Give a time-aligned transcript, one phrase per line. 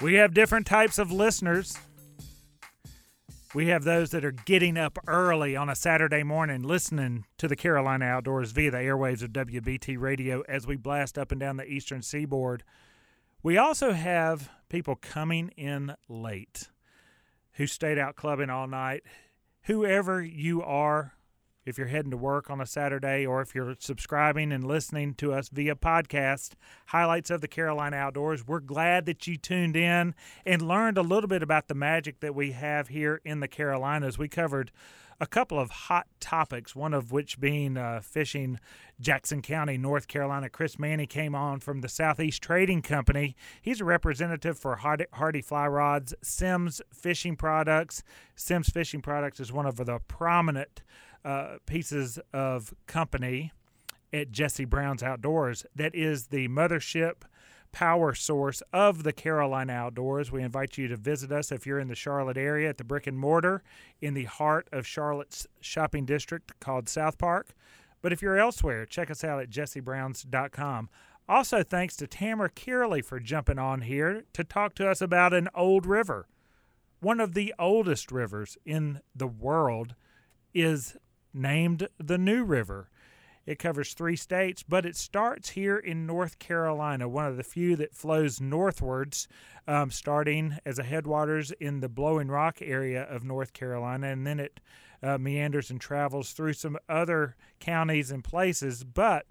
[0.00, 1.76] We have different types of listeners.
[3.52, 7.56] We have those that are getting up early on a Saturday morning listening to the
[7.56, 11.66] Carolina Outdoors via the airwaves of WBT Radio as we blast up and down the
[11.66, 12.62] eastern seaboard.
[13.42, 16.68] We also have people coming in late
[17.54, 19.02] who stayed out clubbing all night.
[19.62, 21.14] Whoever you are,
[21.68, 25.32] if you're heading to work on a Saturday or if you're subscribing and listening to
[25.32, 26.52] us via podcast,
[26.86, 28.46] highlights of the Carolina Outdoors.
[28.46, 30.14] We're glad that you tuned in
[30.46, 34.18] and learned a little bit about the magic that we have here in the Carolinas.
[34.18, 34.72] We covered
[35.20, 38.58] a couple of hot topics, one of which being uh, fishing
[39.00, 40.48] Jackson County, North Carolina.
[40.48, 43.36] Chris Maney came on from the Southeast Trading Company.
[43.60, 48.02] He's a representative for Hardy, Hardy Fly Rods, Simms Fishing Products.
[48.36, 50.82] Simms Fishing Products is one of the prominent
[51.24, 53.52] uh, pieces of company
[54.12, 57.22] at Jesse Brown's Outdoors that is the mothership
[57.72, 60.32] power source of the Carolina Outdoors.
[60.32, 63.06] We invite you to visit us if you're in the Charlotte area at the brick
[63.06, 63.62] and mortar
[64.00, 67.54] in the heart of Charlotte's shopping district called South Park.
[68.00, 70.88] But if you're elsewhere, check us out at jessebrowns.com.
[71.28, 75.48] Also, thanks to Tamara Kearley for jumping on here to talk to us about an
[75.54, 76.26] old river.
[77.00, 79.94] One of the oldest rivers in the world
[80.54, 80.96] is
[81.32, 82.88] named the New River.
[83.46, 87.76] It covers three states, but it starts here in North Carolina, one of the few
[87.76, 89.26] that flows northwards,
[89.66, 94.38] um, starting as a headwaters in the Blowing Rock area of North Carolina, and then
[94.38, 94.60] it
[95.02, 98.84] uh, meanders and travels through some other counties and places.
[98.84, 99.24] But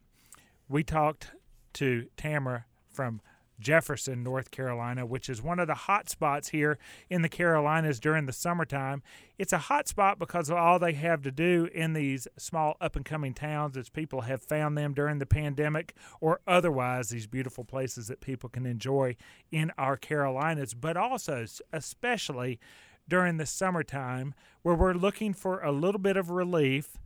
[0.67, 1.31] we talked
[1.73, 3.21] to Tamara from
[3.59, 6.77] Jefferson, North Carolina, which is one of the hot spots here
[7.09, 9.01] in the Carolinas during the summertime.
[9.37, 12.95] It's a hot spot because of all they have to do in these small up
[12.95, 17.63] and coming towns as people have found them during the pandemic or otherwise these beautiful
[17.63, 19.15] places that people can enjoy
[19.51, 22.59] in our Carolinas, but also especially
[23.07, 26.97] during the summertime where we're looking for a little bit of relief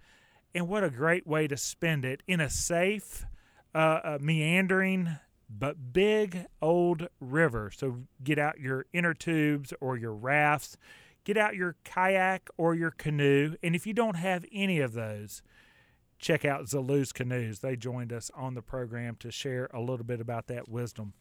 [0.53, 3.25] and what a great way to spend it in a safe
[3.73, 5.17] uh, uh, meandering
[5.57, 7.71] but big old river.
[7.75, 10.77] So get out your inner tubes or your rafts,
[11.23, 13.55] get out your kayak or your canoe.
[13.61, 15.41] And if you don't have any of those,
[16.19, 17.59] check out Zaloos Canoes.
[17.59, 21.13] They joined us on the program to share a little bit about that wisdom.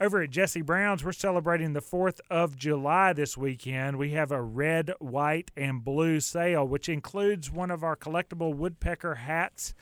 [0.00, 3.96] Over at Jesse Brown's, we're celebrating the 4th of July this weekend.
[3.96, 9.14] We have a red, white, and blue sale, which includes one of our collectible woodpecker
[9.14, 9.72] hats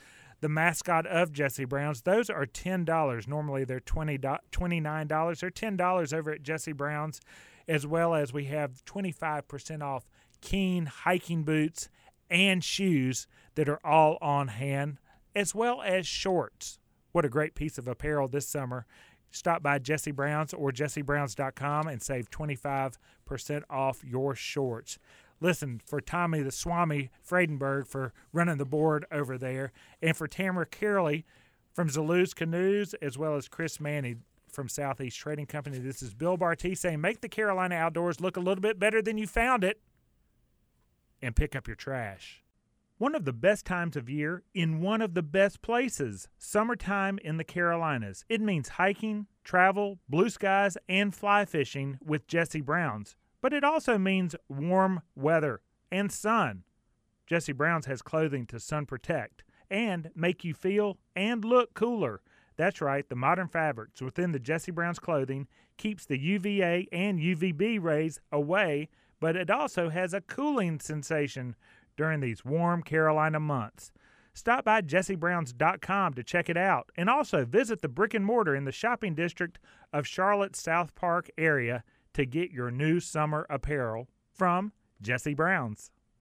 [0.43, 2.03] the mascot of Jesse Brown's.
[2.03, 3.29] Those are $10.
[3.29, 4.19] Normally they're $20,
[4.51, 5.41] $29.
[5.41, 7.21] They're $10 over at Jesse Brown's,
[7.69, 10.05] as well as we have 25% off
[10.41, 11.89] Keen hiking boots
[12.29, 14.99] and shoes that are all on hand,
[15.37, 16.81] as well as shorts.
[17.13, 18.85] What a great piece of apparel this summer.
[19.31, 24.99] Stop by Jesse Brown's or jessebrowns.com and save 25% off your shorts
[25.43, 30.67] listen for Tommy the Swami Friedenberg for running the board over there, and for Tamara
[30.67, 31.25] Kearley
[31.75, 34.17] from Zaloos Canoes, as well as Chris Maney
[34.51, 35.79] from Southeast Trading Company.
[35.79, 39.19] This is Bill Barty saying, make the Carolina outdoors look a little bit better than
[39.19, 39.81] you found it,
[41.21, 42.43] and pick up your trash.
[42.99, 47.37] One of the best times of year in one of the best places, summertime in
[47.37, 48.25] the Carolinas.
[48.29, 53.99] It means hiking, travel, blue skies, and fly fishing with Jesse Browns but it also
[53.99, 55.61] means warm weather
[55.91, 56.63] and sun.
[57.27, 62.23] Jesse Brown's has clothing to sun protect and make you feel and look cooler.
[62.57, 67.83] That's right, the modern fabrics within the Jesse Brown's clothing keeps the UVA and UVB
[67.83, 68.89] rays away,
[69.21, 71.57] but it also has a cooling sensation
[71.97, 73.93] during these warm Carolina months.
[74.35, 78.65] Stop by jessebrowns.com to check it out and also visit the brick and mortar in
[78.65, 79.59] the shopping district
[79.93, 85.91] of Charlotte South Park area to get your new summer apparel from Jesse Brown's.